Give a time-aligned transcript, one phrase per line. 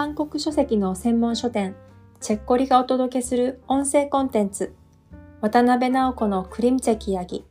[0.00, 1.76] 韓国書籍の専門書店、
[2.22, 4.74] チェッコリがお届けする音声コンテンツ、
[5.42, 7.44] 渡辺直子のクリムチェキヤギ。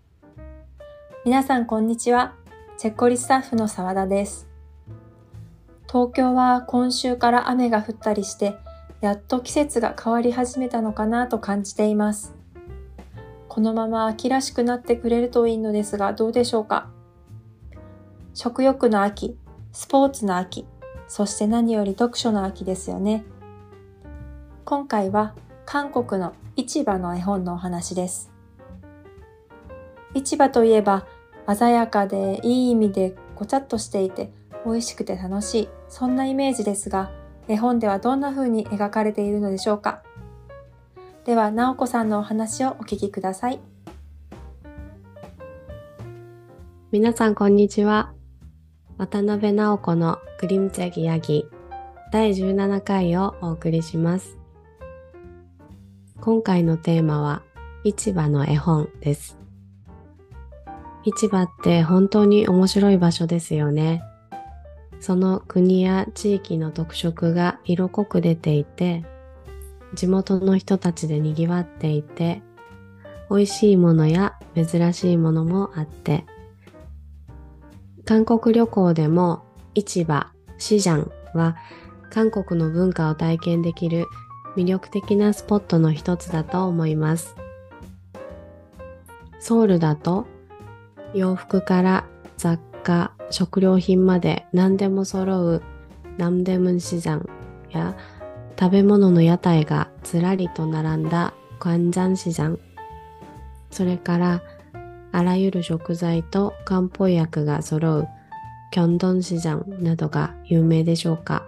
[1.26, 2.34] 皆さんこんにちは。
[2.76, 4.50] チェッコリスタッフの沢田です。
[5.88, 8.58] 東京は今週から雨が降ったりして、
[9.00, 12.34] やっと季節が変わり始めたのかなと感じています。
[13.48, 16.90] このまま秋らしくなってくれるといいのですが、どうでしょうか？
[18.34, 19.38] 食欲の秋、
[19.72, 20.66] スポーツの秋、
[21.10, 23.26] そして何より読書の秋ですよね。
[24.64, 25.34] 今回は
[25.66, 28.32] 韓国の市場の絵本のお話です。
[30.14, 31.08] 市場といえば
[31.54, 34.32] 鮮やかでいい意味でごちゃっとしていて
[34.66, 37.12] 美味しくて楽しい、そんなイメージですが、
[37.48, 40.04] 絵本ではどんな風に描かれているのでしょうか
[41.26, 43.60] では、なおこさんのお話をお聞きください。
[46.92, 48.19] 皆さん、こんにちは。
[49.00, 51.46] 渡辺直子のクリムチェギヤギ
[52.12, 54.38] 第17回をお送りします。
[56.20, 57.42] 今回のテーマは
[57.86, 59.40] 市場の絵本です。
[61.06, 64.04] 市場って本当に面白い場所ですよね。
[65.00, 69.06] その国や地域の特色が色濃く出ていて、
[69.94, 72.42] 地元の人たちで賑わっていて、
[73.30, 76.26] 美味しいものや珍しいものもあって、
[78.10, 79.44] 韓国旅行でも
[79.76, 81.58] 市場、シジャンは
[82.10, 84.08] 韓国の文化を体験できる
[84.58, 87.36] 魅力的なスポットの一つだと思います。
[89.40, 90.26] ソウルだと
[91.14, 95.62] 洋服から雑貨、食料品まで何でも揃う
[96.18, 97.30] ナムデムンシジャン
[97.70, 97.96] や
[98.60, 102.60] 食べ物の屋台がずらりと並んだカンジャンシジャン
[103.70, 104.42] それから
[105.12, 108.08] あらゆる食材と漢方薬が揃う
[108.72, 111.46] キョンドン市場などが有名でしょうか？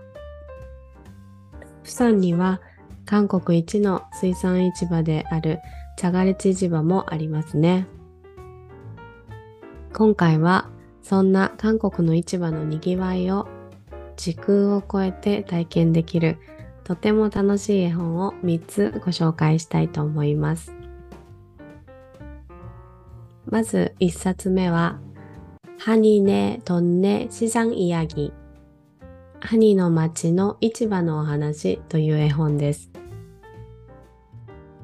[1.83, 2.61] プサンには
[3.05, 5.59] 韓国一の水産市場である
[5.97, 7.87] チャガレチ市場もありますね。
[9.93, 10.69] 今回は
[11.03, 13.47] そんな韓国の市場のにぎわいを
[14.15, 16.37] 時空を超えて体験できる
[16.83, 20.73] とても楽しい絵本を3つご紹介したいと思います。
[23.45, 24.99] まず一冊目は、
[25.79, 28.31] ハニネトンネ시장イヤギ。
[29.39, 32.91] ハニの町の市場のお話という絵本です。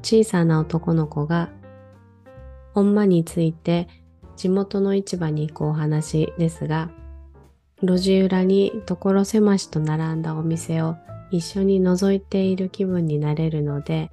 [0.01, 1.49] 小さな男の子が、
[2.73, 3.87] 本間について
[4.35, 6.89] 地元の市場に行くお話ですが、
[7.83, 10.95] 路地裏に所狭しと並んだお店を
[11.29, 14.09] 一緒に覗いている気分になれるので、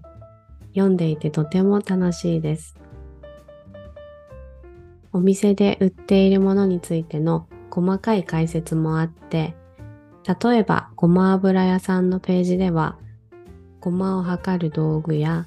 [0.74, 2.76] 読んでいてとても楽しいです。
[5.14, 9.54] お店で売っているものについての細かい解説もあって、
[10.42, 12.98] 例えばごま油屋さんのページでは、
[13.78, 15.46] ごまを測る道具や、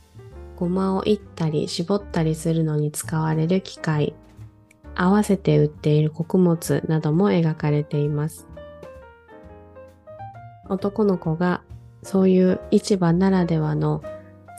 [0.55, 4.15] ごまをいったり絞ったりするのに使われる機械、
[4.95, 8.47] 合わせて売っている穀物なども描かれています。
[10.69, 11.61] 男の子が
[12.03, 14.01] そういう市場ならではの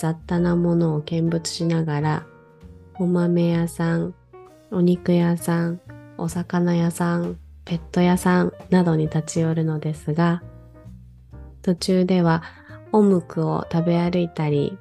[0.02, 2.26] 雑多なものを見物しながら、
[2.98, 4.14] お豆屋さん、
[4.70, 5.80] お肉屋さん、
[6.18, 10.42] お魚屋さん、ペット屋さんなどに立ち寄るのですが、
[11.62, 12.42] 途中では
[12.92, 14.76] おむくを食べ歩いたり、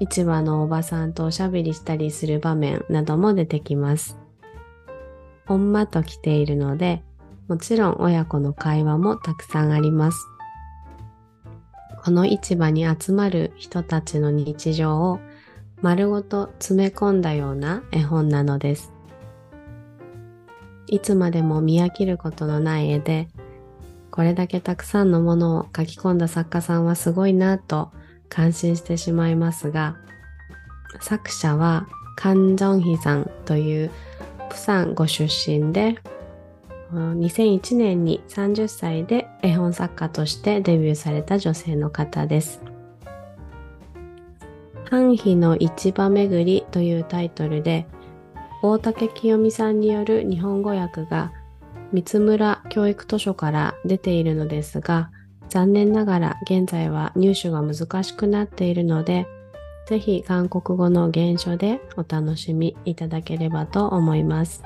[0.00, 4.18] 市場のおばさんとおしゃべりしたりする場面なども出てきます。
[5.46, 7.04] ほんまと来ているので、
[7.46, 10.26] もちろん親子の会話もたくさんあります。
[12.04, 15.20] この市場に集まる人たちの日常を
[15.80, 18.91] 丸ごと詰め込んだような絵本なのです。
[20.92, 23.26] いつまでも見飽きることのない絵で、
[24.10, 27.90] これだけたくさんのものを書き込んだ作家さんはすごいなと
[28.28, 29.96] 感心してしまいますが、
[31.00, 33.90] 作者はカン・ジョンヒさんという
[34.50, 35.96] プサンご出身で、
[36.92, 42.60] 2001年に30歳で絵本作家としてデビューされた女性の方です。
[44.90, 47.86] 半日の市場巡りというタイトルで
[48.64, 51.32] 大竹清美さんによる日本語訳が
[51.92, 55.10] 三村教育図書から出ているのですが、
[55.48, 59.26] 残念ながら現在は入手が難しくなっているので、
[59.88, 64.62] ぜひ韓国語の原書でお楽しみいただければと思います。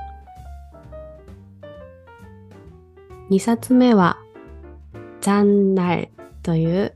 [3.31, 4.19] 2冊目は、
[5.23, 6.11] ジャンナル
[6.43, 6.95] という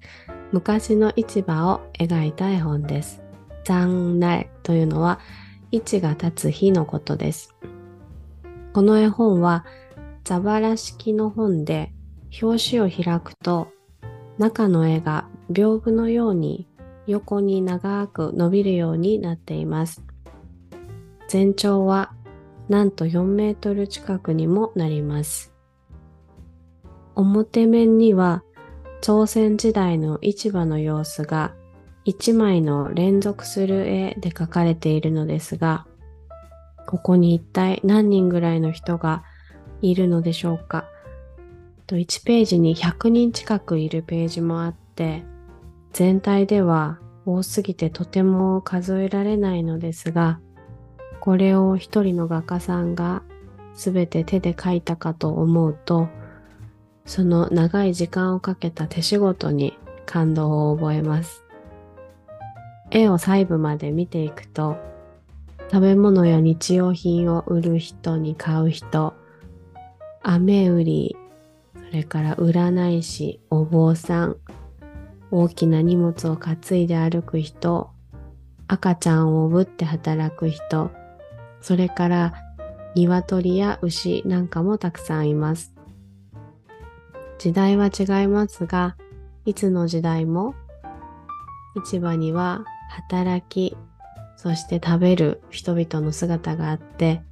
[0.53, 3.23] 昔の市場を描いた絵本です。
[3.65, 5.19] ジャンナルというのは
[5.73, 7.55] 位置が立つ日のことです。
[8.73, 9.65] この絵本は、
[10.25, 11.93] ザバラ式の本で、
[12.43, 13.69] 表紙を開くと、
[14.39, 16.67] 中の絵が屏風のように
[17.07, 20.03] 横に長く伸びるようになっています。
[21.29, 22.13] 全長は
[22.69, 25.53] なんと4メートル近くにもなります。
[27.17, 28.43] 表面には
[29.03, 31.55] 朝鮮時代の市場の様子が
[32.11, 35.87] 一枚の連続する絵で描かれているのですが、
[36.89, 39.23] ここに一体何人ぐらいの人が
[39.81, 40.89] いるのでしょうか
[41.87, 45.23] ？1ページに100人近くいるページもあって、
[45.93, 50.41] 全体では多すぎてとても数えられないのですが、
[51.21, 53.23] これを一人の画家さんが
[53.75, 56.09] 全て手で描いたかと思うと、
[57.07, 61.45] その長い時間をかけた手仕事に感動を覚えます。
[62.91, 64.77] 絵を細部まで見ていくと、
[65.71, 69.15] 食べ物や日用品を売る人に買う人、
[70.23, 71.17] 雨売り、
[71.75, 74.37] それから占い師、お坊さん、
[75.31, 77.91] 大きな荷物を担いで歩く人、
[78.67, 80.91] 赤ちゃんをおぶって働く人、
[81.61, 82.35] それから
[82.97, 85.73] 鶏や牛なんかもたくさんいます。
[87.39, 88.97] 時代は違いますが、
[89.45, 90.55] いつの時代も
[91.85, 93.77] 市場には働き、
[94.37, 97.23] そして食べる人々の姿があって、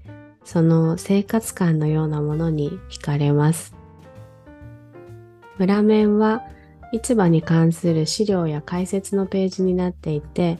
[0.45, 3.75] その生活感のようなものに惹かれます。
[5.59, 6.43] 裏面は
[6.93, 10.59] 市場に関する資料や解説のページになっていて、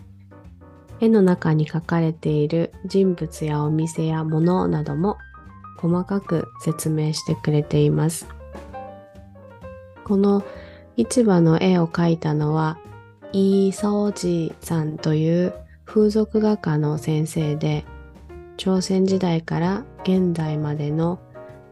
[1.01, 5.17] 絵の中に書かれている人物やお店や物なども
[5.79, 8.27] 細かく説明してくれています。
[10.05, 10.43] この
[10.97, 12.79] 市場の絵を描いたのは
[13.33, 15.55] イー・ソージさんという
[15.85, 17.85] 風俗画家の先生で、
[18.57, 21.21] 朝鮮時代から現代までの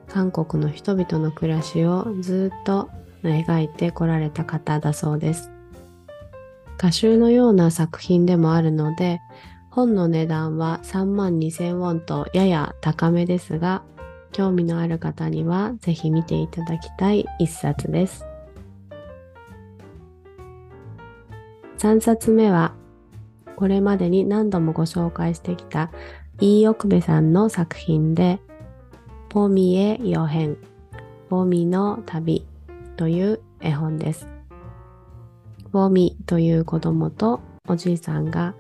[0.09, 2.91] 韓国の人々の暮らしをずっと
[3.23, 5.51] 描いてこられた方だそうです。
[6.77, 9.21] 歌集のような作品でもあるので、
[9.71, 13.83] 本の値段は3万2000ウォンとやや高めですが、
[14.33, 18.27] 興味のある方にはぜひ見ていただきたい一冊です。
[21.87, 22.75] 3冊目は、
[23.55, 25.93] これまでに何度もご紹介してきた
[26.41, 28.41] イー・オクベさんの作品で、
[29.29, 30.57] ポミエ・ヨヘン、
[31.31, 32.45] ポミの旅
[32.97, 34.27] という絵本です。
[35.71, 38.57] ポミという子供とおじいさんが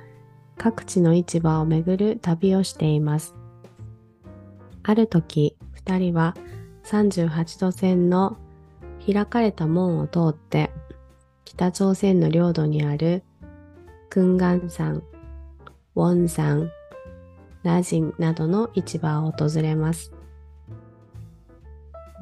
[0.57, 3.35] 各地の市場を巡る旅をしています。
[4.85, 6.37] ある時、二人は
[6.85, 8.37] 38度線の
[9.05, 10.66] 開かれた門を通って
[11.47, 13.23] 北朝鮮の領土にある
[14.11, 14.97] クンガン山、
[15.95, 16.71] ウォン山、
[17.63, 20.13] ラジンなどの市場を訪れます。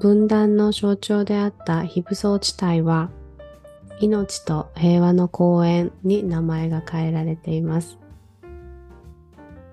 [0.00, 3.10] 分断の象徴であった非武装地帯は、
[3.98, 7.98] 命と平和の公園に名前が変えられています。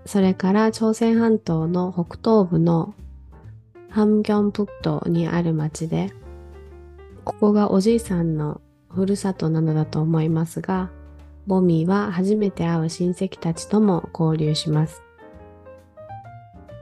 [0.05, 2.95] それから朝鮮半島の北東部の
[3.89, 6.13] ハムギョンプクトにある町で、
[7.25, 8.61] ここがおじいさんの
[8.93, 10.89] ふるさとなのだと思いますが、
[11.47, 15.01] ボミーは初めて会う親戚たちとも交流します。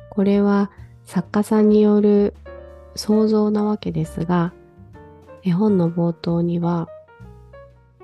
[0.09, 0.69] これは
[1.05, 2.33] 作家さんによる
[2.95, 4.53] 想像なわけですが、
[5.43, 6.89] 絵本の冒頭には、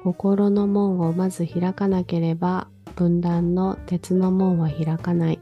[0.04, 5.40] 心の門をまず開かなければ分断の鉄の門は開かない。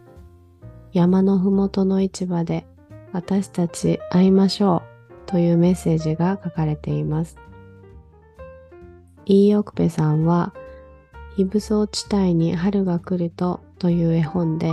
[0.94, 2.66] 山のふもとの市場で
[3.12, 4.84] 私たち会いましょ
[5.28, 7.38] うというメッセージが書かれています。
[9.26, 10.54] イーオクペさんは、
[11.36, 14.72] 非武装地帯に春が来るとという絵本で、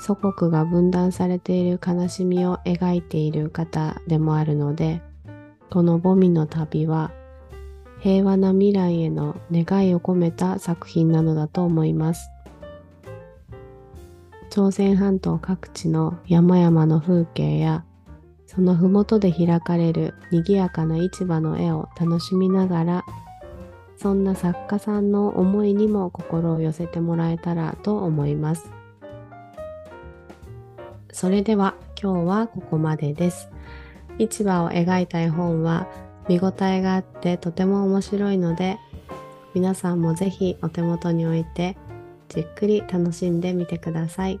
[0.00, 5.02] 祖国が分断されている悲しみを描いている方でもあるので、
[5.70, 7.12] このボミの旅は
[8.00, 12.30] 平和な未来への願いを込めた作品なのだと思います。
[14.48, 17.84] 朝鮮半島各地の山々の風景や
[18.46, 23.04] その麓で開かれる賑やかな市場の絵を楽しみながら
[23.99, 28.71] そんな作家さんの思いにも心を寄せてもらえたらと思います。
[31.11, 33.49] それでは今日はここまでです。
[34.17, 35.87] 市場を描いた絵本は
[36.27, 38.77] 見応えがあってとても面白いので
[39.53, 41.77] 皆さんもぜひお手元に置いて
[42.29, 44.39] じっくり楽しんでみてください。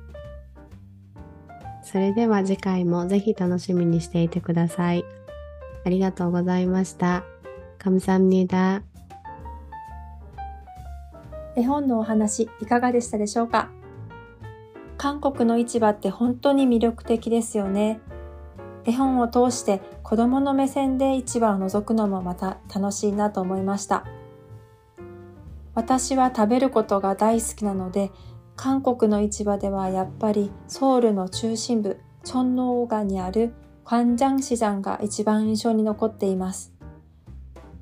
[1.83, 5.05] それでは次回もぜひ楽しみにしていてください。
[5.85, 7.23] ありがとうございました。
[7.85, 8.88] 감사합니 다。
[11.56, 13.70] 絵本のお話いかがでしたでしょうか？
[14.96, 18.00] 韓国の市場って本当に魅力的ですよね。
[18.84, 24.04] 絵本を通して子供の目線で市場を覗くのもまた楽しいなと思いました。
[25.74, 28.10] 私は食べることが大好きなので、
[28.56, 33.54] 韓国の市場ではやっぱりソウルの中心部、チョンノーガにある
[33.84, 36.72] カンジャン市場が一番印象に残っています。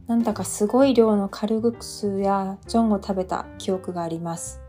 [0.08, 4.60] なんだかすごい量のカルグクスやジョンを食べた記憶があります。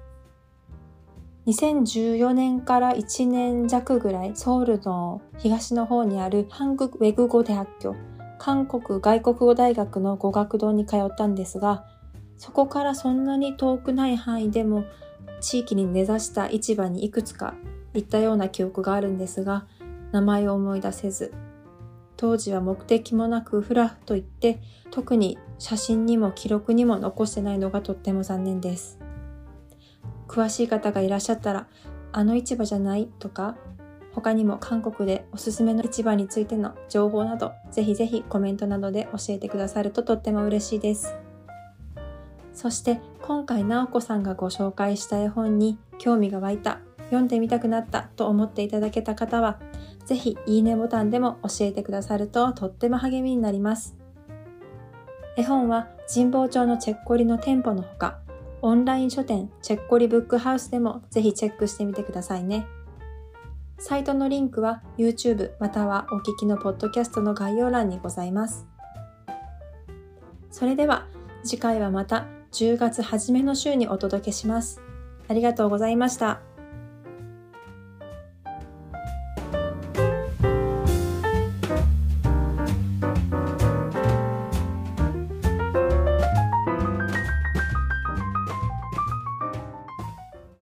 [1.47, 7.95] 2014年から1年弱ぐらいソウルの東の方にある韓国ウェグ語発学
[8.37, 11.85] 韓国外国語大学の語学堂に通ったんですが
[12.37, 14.85] そこからそんなに遠くない範囲でも
[15.41, 17.55] 地域に根ざした市場にいくつか
[17.95, 19.65] 行ったような記憶があるんですが
[20.11, 21.33] 名前を思い出せず
[22.19, 24.59] 当時は目的もなくふらっと行って、
[24.91, 28.99] 特に写真にも記録にも残してないのがとっても残念です。
[30.27, 31.67] 詳しい方がいらっしゃったら、
[32.11, 33.55] あの市場じゃないとか、
[34.11, 41.15] 他にも韓国でおすすめの市場についての情報など、ぜひぜひコメントなどで教えてくださるととっても嬉しいです。
[42.51, 49.59] そして今回直子さんがご紹介した絵本に興味が湧いた、読んでみたくなったと思っていただけた方は、
[50.05, 53.95] ぜひいいねボタンでも教えてくださるととっても励みになります。
[55.37, 58.19] 絵本は神保町のチェッコリの店舗のほか、
[58.61, 62.67] オンライン書店チェッコリブックハウスでもぜひチェックしてみてくださいね。
[63.77, 68.67] サイトのリンクは YouTube またはお聞きのポッドキャストの概要欄にございます。
[70.51, 71.07] それでは
[71.43, 74.81] 次回はまた10月初めの週にお届けします。
[75.29, 76.41] ありがとうございました。